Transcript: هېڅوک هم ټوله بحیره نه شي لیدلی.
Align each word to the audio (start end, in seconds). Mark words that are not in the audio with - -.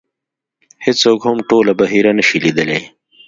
هېڅوک 0.85 1.19
هم 1.27 1.37
ټوله 1.49 1.71
بحیره 1.79 2.11
نه 2.17 2.23
شي 2.27 2.37
لیدلی. 2.45 2.81